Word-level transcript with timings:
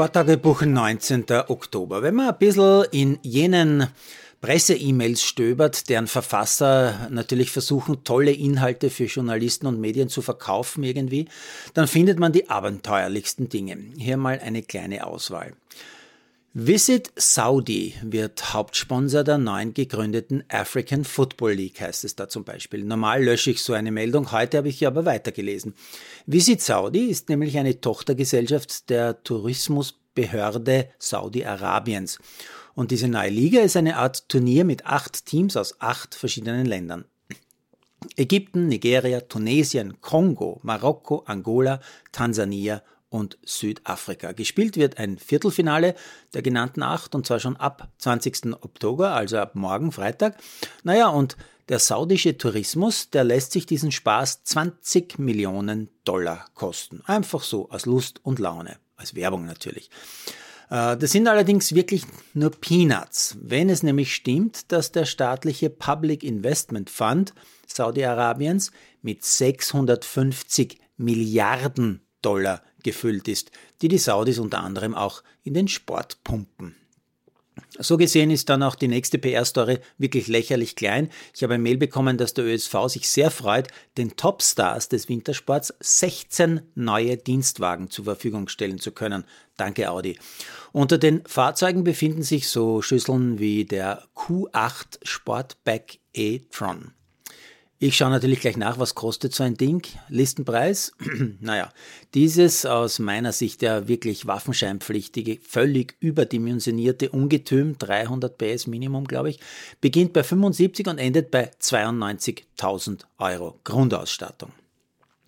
Sporttagebuch 0.00 0.62
19. 0.62 1.26
Oktober. 1.48 2.02
Wenn 2.02 2.14
man 2.14 2.30
ein 2.30 2.38
bisschen 2.38 2.86
in 2.90 3.18
jenen 3.20 3.86
Presse-E-Mails 4.40 5.22
stöbert, 5.22 5.90
deren 5.90 6.06
Verfasser 6.06 7.08
natürlich 7.10 7.50
versuchen, 7.50 8.02
tolle 8.02 8.32
Inhalte 8.32 8.88
für 8.88 9.04
Journalisten 9.04 9.66
und 9.66 9.78
Medien 9.78 10.08
zu 10.08 10.22
verkaufen 10.22 10.84
irgendwie, 10.84 11.28
dann 11.74 11.86
findet 11.86 12.18
man 12.18 12.32
die 12.32 12.48
abenteuerlichsten 12.48 13.50
Dinge. 13.50 13.76
Hier 13.98 14.16
mal 14.16 14.40
eine 14.42 14.62
kleine 14.62 15.06
Auswahl. 15.06 15.52
Visit 16.52 17.12
Saudi 17.14 17.94
wird 18.02 18.52
Hauptsponsor 18.52 19.22
der 19.22 19.38
neuen 19.38 19.72
gegründeten 19.72 20.42
African 20.48 21.04
Football 21.04 21.52
League, 21.52 21.80
heißt 21.80 22.02
es 22.02 22.16
da 22.16 22.28
zum 22.28 22.42
Beispiel. 22.42 22.82
Normal 22.82 23.22
lösche 23.22 23.52
ich 23.52 23.62
so 23.62 23.72
eine 23.72 23.92
Meldung, 23.92 24.32
heute 24.32 24.58
habe 24.58 24.68
ich 24.68 24.84
aber 24.84 25.04
weitergelesen. 25.04 25.74
Visit 26.26 26.60
Saudi 26.60 27.04
ist 27.04 27.28
nämlich 27.28 27.56
eine 27.56 27.80
Tochtergesellschaft 27.80 28.90
der 28.90 29.22
Tourismusbehörde 29.22 30.88
Saudi-Arabiens. 30.98 32.18
Und 32.74 32.90
diese 32.90 33.06
neue 33.06 33.30
Liga 33.30 33.60
ist 33.60 33.76
eine 33.76 33.96
Art 33.96 34.28
Turnier 34.28 34.64
mit 34.64 34.86
acht 34.86 35.26
Teams 35.26 35.56
aus 35.56 35.80
acht 35.80 36.16
verschiedenen 36.16 36.66
Ländern. 36.66 37.04
Ägypten, 38.16 38.66
Nigeria, 38.66 39.20
Tunesien, 39.20 40.00
Kongo, 40.00 40.58
Marokko, 40.64 41.22
Angola, 41.26 41.80
Tansania 42.10 42.82
und 43.10 43.38
Südafrika. 43.44 44.32
Gespielt 44.32 44.76
wird 44.76 44.98
ein 44.98 45.18
Viertelfinale 45.18 45.94
der 46.32 46.42
genannten 46.42 46.82
acht 46.82 47.14
und 47.14 47.26
zwar 47.26 47.40
schon 47.40 47.56
ab 47.56 47.90
20. 47.98 48.54
Oktober, 48.62 49.12
also 49.12 49.38
ab 49.38 49.54
morgen 49.54 49.92
Freitag. 49.92 50.38
Naja, 50.84 51.08
und 51.08 51.36
der 51.68 51.78
saudische 51.78 52.36
Tourismus, 52.36 53.10
der 53.10 53.24
lässt 53.24 53.52
sich 53.52 53.66
diesen 53.66 53.92
Spaß 53.92 54.44
20 54.44 55.18
Millionen 55.18 55.88
Dollar 56.04 56.46
kosten. 56.54 57.02
Einfach 57.04 57.42
so, 57.42 57.70
aus 57.70 57.86
Lust 57.86 58.20
und 58.24 58.38
Laune, 58.38 58.78
als 58.96 59.14
Werbung 59.14 59.44
natürlich. 59.44 59.90
Äh, 60.70 60.96
das 60.96 61.12
sind 61.12 61.28
allerdings 61.28 61.74
wirklich 61.74 62.04
nur 62.34 62.50
Peanuts, 62.50 63.36
wenn 63.40 63.68
es 63.68 63.82
nämlich 63.82 64.14
stimmt, 64.14 64.72
dass 64.72 64.92
der 64.92 65.04
staatliche 65.04 65.70
Public 65.70 66.24
Investment 66.24 66.90
Fund 66.90 67.34
Saudi-Arabiens 67.66 68.72
mit 69.02 69.24
650 69.24 70.78
Milliarden 70.96 72.06
Dollar 72.22 72.62
gefüllt 72.84 73.28
ist, 73.28 73.50
die 73.82 73.88
die 73.88 73.98
Saudis 73.98 74.38
unter 74.38 74.62
anderem 74.62 74.94
auch 74.94 75.22
in 75.42 75.54
den 75.54 75.68
Sport 75.68 76.22
pumpen. 76.24 76.76
So 77.78 77.96
gesehen 77.96 78.30
ist 78.30 78.48
dann 78.48 78.62
auch 78.62 78.74
die 78.74 78.88
nächste 78.88 79.18
PR-Story 79.18 79.78
wirklich 79.98 80.28
lächerlich 80.28 80.76
klein. 80.76 81.08
Ich 81.34 81.42
habe 81.42 81.54
ein 81.54 81.62
Mail 81.62 81.76
bekommen, 81.76 82.18
dass 82.18 82.34
der 82.34 82.44
ÖSV 82.44 82.88
sich 82.88 83.08
sehr 83.08 83.30
freut, 83.30 83.68
den 83.96 84.16
Topstars 84.16 84.88
des 84.88 85.08
Wintersports 85.08 85.74
16 85.80 86.62
neue 86.74 87.16
Dienstwagen 87.16 87.90
zur 87.90 88.04
Verfügung 88.04 88.48
stellen 88.48 88.78
zu 88.78 88.92
können. 88.92 89.24
Danke 89.56 89.90
Audi. 89.90 90.18
Unter 90.72 90.98
den 90.98 91.22
Fahrzeugen 91.26 91.84
befinden 91.84 92.22
sich 92.22 92.48
so 92.48 92.82
Schüsseln 92.82 93.38
wie 93.38 93.64
der 93.64 94.04
Q8 94.14 94.98
Sportback 95.02 96.00
e-tron. 96.12 96.92
Ich 97.82 97.96
schaue 97.96 98.10
natürlich 98.10 98.40
gleich 98.40 98.58
nach, 98.58 98.78
was 98.78 98.94
kostet 98.94 99.34
so 99.34 99.42
ein 99.42 99.56
Ding. 99.56 99.82
Listenpreis. 100.10 100.92
naja, 101.40 101.72
dieses 102.12 102.66
aus 102.66 102.98
meiner 102.98 103.32
Sicht 103.32 103.62
ja 103.62 103.88
wirklich 103.88 104.26
waffenscheinpflichtige, 104.26 105.38
völlig 105.42 105.96
überdimensionierte 105.98 107.08
Ungetüm, 107.08 107.78
300 107.78 108.36
PS 108.36 108.66
Minimum, 108.66 109.06
glaube 109.06 109.30
ich, 109.30 109.40
beginnt 109.80 110.12
bei 110.12 110.22
75 110.22 110.88
und 110.88 110.98
endet 110.98 111.30
bei 111.30 111.52
92.000 111.58 113.04
Euro 113.16 113.58
Grundausstattung. 113.64 114.52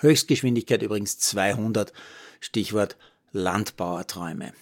Höchstgeschwindigkeit 0.00 0.82
übrigens 0.82 1.18
200, 1.18 1.94
Stichwort 2.40 2.98
Landbauerträume. 3.32 4.52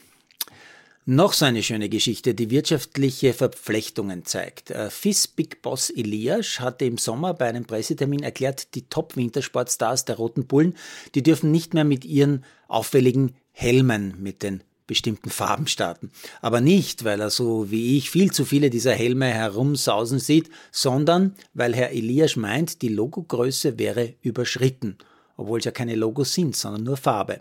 Noch 1.05 1.33
so 1.33 1.47
eine 1.47 1.65
schöne 1.65 1.89
Geschichte, 1.89 2.33
die 2.33 2.51
wirtschaftliche 2.51 3.35
Verflechtungen 3.35 4.25
zeigt. 4.25 4.71
Äh, 4.71 4.89
FIS 4.89 5.27
Big 5.27 5.61
Boss 5.61 5.91
Elias 5.91 6.61
hatte 6.61 6.85
im 6.85 6.97
Sommer 6.97 7.35
bei 7.35 7.49
einem 7.49 7.65
Pressetermin 7.65 8.23
erklärt, 8.23 8.77
die 8.77 8.83
Top-Wintersportstars 8.83 10.05
der 10.05 10.15
Roten 10.15 10.47
Bullen, 10.47 10.77
die 11.17 11.25
dürfen 11.25 11.51
nicht 11.51 11.75
mehr 11.75 11.83
mit 11.83 12.05
ihren 12.05 12.45
auffälligen 12.69 13.35
Helmen 13.51 14.15
mit 14.23 14.45
den 14.45 14.63
bestimmten 14.87 15.31
Farben 15.31 15.67
starten. 15.67 16.13
Aber 16.41 16.61
nicht, 16.61 17.03
weil 17.03 17.21
er 17.21 17.31
so 17.31 17.73
wie 17.73 17.99
ich 17.99 18.09
viel 18.09 18.31
zu 18.31 18.45
viele 18.45 18.71
dieser 18.71 18.93
Helme 18.93 19.27
herumsausen 19.27 20.21
sieht, 20.21 20.51
sondern 20.71 21.35
weil 21.53 21.75
Herr 21.75 21.91
Elias 21.91 22.37
meint, 22.37 22.81
die 22.81 22.89
Logogröße 22.89 23.77
wäre 23.77 24.15
überschritten, 24.23 24.99
obwohl 25.37 25.59
es 25.59 25.65
ja 25.65 25.73
keine 25.73 25.97
Logos 25.97 26.33
sind, 26.33 26.55
sondern 26.55 26.85
nur 26.85 26.97
Farbe. 26.97 27.41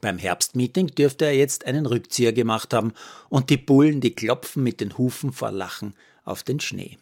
Beim 0.00 0.18
Herbstmeeting 0.18 0.88
dürfte 0.88 1.26
er 1.26 1.36
jetzt 1.36 1.66
einen 1.66 1.86
Rückzieher 1.86 2.32
gemacht 2.32 2.74
haben 2.74 2.92
und 3.28 3.50
die 3.50 3.56
Bullen, 3.56 4.00
die 4.00 4.14
klopfen 4.14 4.62
mit 4.62 4.80
den 4.80 4.98
Hufen 4.98 5.32
vor 5.32 5.50
Lachen 5.50 5.94
auf 6.24 6.42
den 6.42 6.60
Schnee. 6.60 6.98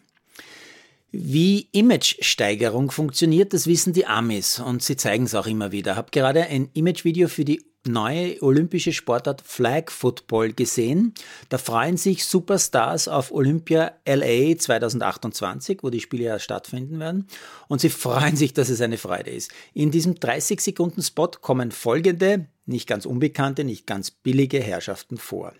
Wie 1.11 1.69
Imagesteigerung 1.71 2.91
funktioniert, 2.91 3.53
das 3.53 3.67
wissen 3.67 3.93
die 3.93 4.05
Amis 4.05 4.59
und 4.59 4.83
sie 4.83 4.97
zeigen 4.97 5.25
es 5.25 5.35
auch 5.35 5.47
immer 5.47 5.71
wieder. 5.71 5.95
Habe 5.95 6.11
gerade 6.11 6.43
ein 6.43 6.69
Imagevideo 6.73 7.27
für 7.27 7.45
die 7.45 7.65
neue 7.85 8.41
olympische 8.41 8.93
Sportart 8.93 9.41
Flag 9.41 9.89
Football 9.89 10.53
gesehen. 10.53 11.13
Da 11.49 11.57
freuen 11.57 11.97
sich 11.97 12.25
Superstars 12.25 13.07
auf 13.07 13.31
Olympia 13.31 13.93
LA 14.05 14.57
2028, 14.57 15.79
wo 15.81 15.89
die 15.89 15.99
Spiele 15.99 16.25
ja 16.25 16.39
stattfinden 16.39 16.99
werden. 16.99 17.27
Und 17.67 17.81
sie 17.81 17.89
freuen 17.89 18.35
sich, 18.35 18.53
dass 18.53 18.69
es 18.69 18.81
eine 18.81 18.97
Freude 18.97 19.31
ist. 19.31 19.51
In 19.73 19.91
diesem 19.91 20.15
30 20.15 20.61
Sekunden 20.61 21.01
Spot 21.01 21.31
kommen 21.41 21.71
folgende, 21.71 22.47
nicht 22.65 22.87
ganz 22.87 23.05
unbekannte, 23.05 23.63
nicht 23.63 23.85
ganz 23.85 24.11
billige 24.11 24.59
Herrschaften 24.59 25.17
vor. 25.17 25.53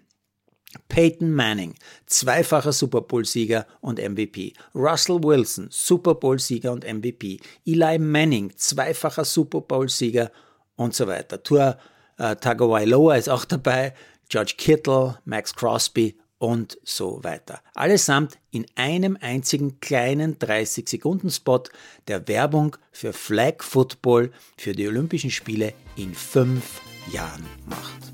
Peyton 0.89 1.31
Manning, 1.31 1.75
zweifacher 2.05 2.73
Super 2.73 3.01
Bowl-Sieger 3.01 3.65
und 3.81 3.99
MVP. 3.99 4.53
Russell 4.73 5.23
Wilson, 5.23 5.67
Super 5.69 6.15
Bowl-Sieger 6.15 6.71
und 6.71 6.83
MVP. 6.83 7.39
Eli 7.65 7.99
Manning, 7.99 8.51
zweifacher 8.55 9.25
Super 9.25 9.61
Bowl-Sieger 9.61 10.31
und 10.75 10.93
so 10.93 11.07
weiter. 11.07 11.41
Tour 11.41 11.77
äh, 12.17 12.35
Tagovailoa 12.35 13.15
ist 13.15 13.29
auch 13.29 13.45
dabei, 13.45 13.93
George 14.29 14.55
Kittle, 14.57 15.19
Max 15.25 15.53
Crosby 15.53 16.17
und 16.37 16.77
so 16.83 17.23
weiter. 17.23 17.61
Allesamt 17.73 18.37
in 18.51 18.65
einem 18.75 19.17
einzigen 19.19 19.79
kleinen 19.79 20.37
30-Sekunden-Spot, 20.37 21.63
der 22.07 22.27
Werbung 22.27 22.77
für 22.91 23.13
Flag 23.13 23.61
Football 23.63 24.31
für 24.57 24.73
die 24.73 24.87
Olympischen 24.87 25.31
Spiele 25.31 25.73
in 25.95 26.13
fünf 26.13 26.81
Jahren 27.11 27.45
macht. 27.65 28.11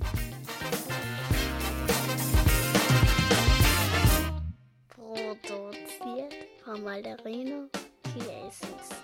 Produziert 4.89 6.33
von 6.63 6.83
Malderino 6.83 7.69
Chiesi. 8.13 9.00